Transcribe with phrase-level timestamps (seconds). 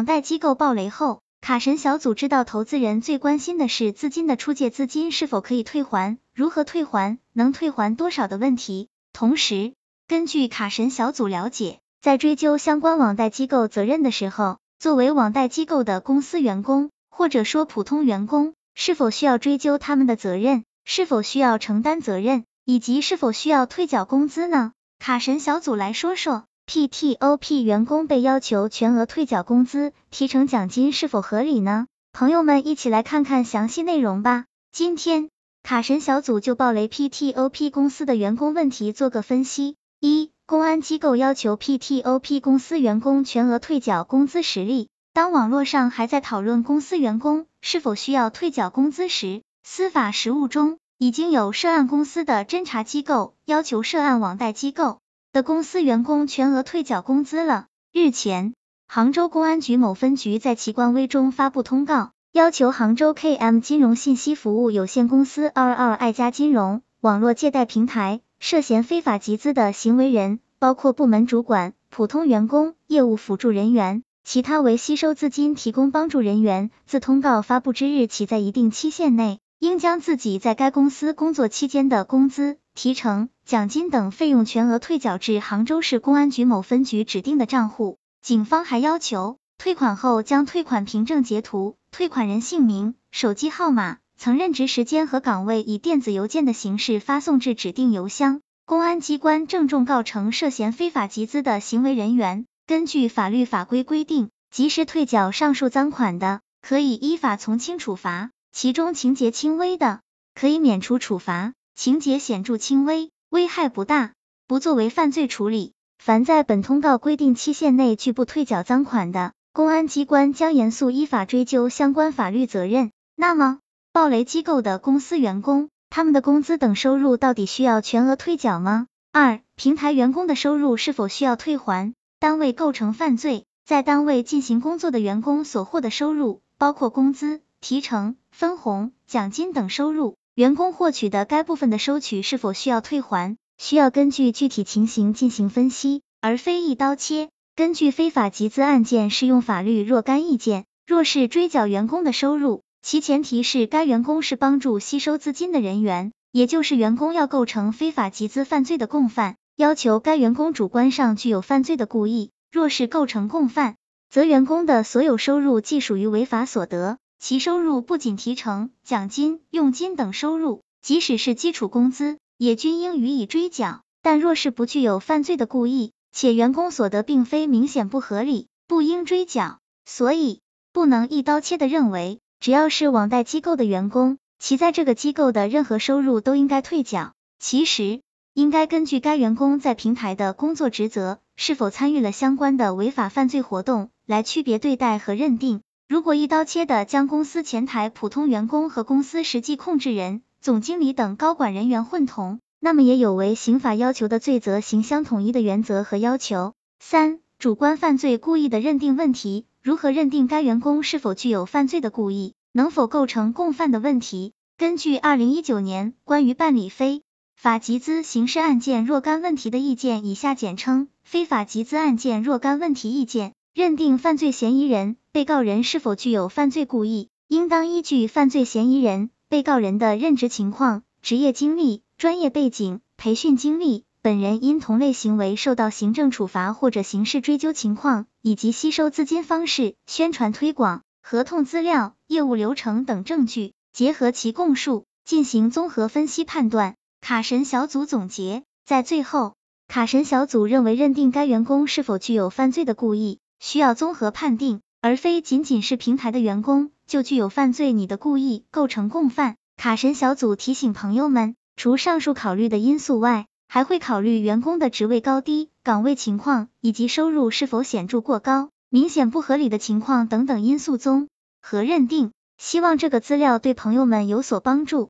[0.00, 8.88] 网贷机构暴雷后，卡神小组知道投资人最关心的是资金的出借资金是否可以退还，如何退还，能退还多少的问题。
[9.12, 9.74] 同时，
[10.08, 24.72] 根据卡神小组了解，在追究相关网贷机构责任的时候，作为网贷机构的公司员工或者说普通员工，是否需要追究他们的责任，是否需要承担责任，以及是否需要退缴工资呢？
[24.98, 26.44] 卡神小组来说说。
[26.72, 31.88] PTOP 员工被要求全额退缴工资、提成奖金是否合理呢？
[32.12, 34.44] 朋友们一起来看看详细内容吧。
[34.70, 35.30] 今天
[35.64, 39.74] 卡神小组就暴雷 PTOP 公司的员工问题做个分析。
[39.98, 44.86] 一、公安机构要求 PTOP 公司员工全额退缴工资实例。
[45.12, 55.00] 当网络上还在讨论公司员工是否需要退缴工资时，司法实务中已经有涉案公司的侦查机构要求涉案网贷机构。
[55.32, 57.66] 的公司员工全额退缴工资了。
[57.92, 58.52] 日前，
[58.88, 82.56] 杭州公安局某分局在其官微中发布通告，要求杭州 KM 金融信息服务有限公司二二爱家金融网络借贷平台涉嫌非法集资的行为人，包括部门主管、普通员工、业务辅助人员，其他为吸收资金提供帮助人员，自通告发布之日起，在一定期限内，应将自己在该公司工作期间的工资。
[82.82, 87.98] 提成、奖金等费用全额退缴至杭州市公安局某分局指定的账户。
[88.22, 98.40] 警方还要求，退款后将退款凭证截图、退款人姓名、手机号码、曾任职时间和岗位以电子邮件的形式发送至指定邮箱。
[98.64, 110.00] 公安机关郑重告成涉嫌非法集资的行为人员，根据法律法规规定，及时退缴上述赃款的，可以依法从轻处罚；其中情节轻微的，
[110.34, 111.52] 可以免除处罚。
[111.74, 114.12] 情节显著轻微、危害不大，
[114.46, 115.72] 不作为犯罪处理。
[115.98, 122.90] 凡在本通告规定期限内拒不退缴赃款的，公安机关将严肃依法追究相关法律责任。
[123.16, 123.58] 那么，
[123.92, 128.86] 暴雷机构的公司员工，他们的工资等收入到底需要全额退缴吗？
[129.12, 131.94] 二、平台员工的收入是否需要退还？
[132.18, 140.16] 单位构成犯罪，在单位进行工作的员工所获的收入，包括工资、提成、分红、奖金等收入。
[140.40, 147.28] 员工获取的该部分的收取是否需要退还，需要根据具体情形进行分析，而非一刀切。
[147.54, 162.30] 根据非法集资案件适用法律若干意见，若是追缴员工的收入，其前提是该员工是帮助吸收资金的人员，也就是员工要构成非法集资犯罪的共犯，要求该员工主观上具有犯罪的故意。
[162.50, 163.76] 若是构成共犯，
[164.08, 166.96] 则员工的所有收入即属于违法所得。
[167.20, 173.82] 其收入不仅提成、奖金、佣金等收入，即使是基础工资，也均应予以追缴。
[174.02, 179.58] 但若是不具有犯罪的故意，且员工所得并非明显不合理，不应追缴。
[179.84, 180.40] 所以，
[180.72, 187.12] 不能一刀切的认为，只要是网贷机构的员工，其在这个机构的任何收入都应该退缴。
[187.38, 188.00] 其实，
[188.32, 195.60] 应该根据该员工在平台的工作职责，是否参与了相关的违法犯罪活动，来区别对待和认定。
[195.90, 206.52] 如果一刀切的将公司前台普通员工和公司实际控制人、总经理等高管人员混同，那么也有违刑法要求的罪责刑相统一的原则和要求。
[206.78, 214.32] 三、主观犯罪故意的认定问题，如何认定该员工是否具有犯罪的故意，能否构成共犯的问题？
[214.56, 217.02] 根据二零一九年关于办理非
[217.34, 224.96] 法集资刑事案件若干问题的意见（以下简称非法集资案件若干问题意见），认定犯罪嫌疑人。
[225.12, 246.76] 被告人是否具有犯罪故意，应当依据犯罪嫌疑人、被告人的任职情况、职业经历、专业背景、培训经历，本人因同类行为受到行政处罚或者刑事追究情况，以及吸收资金方式、宣传推广、合同资料、业务流程等证据，结合其供述，进行综合分析判断。
[247.02, 249.34] 卡神小组总结，在最后，
[249.68, 254.60] 卡神小组认为，认定该员工是否具有犯罪的故意，需要综合判定。
[254.82, 259.36] 而非仅仅是平台的员工就具有犯罪，你的故意构成共犯。
[259.58, 271.08] 卡神小组提醒朋友们，除上述考虑的因素外，还会考虑员工的职位高低、岗位情况以及收入是否显著过高、明显不合理的情况等等因素综
[271.42, 272.12] 合认定。
[272.38, 274.88] 希望这个资料对朋友们有所帮助。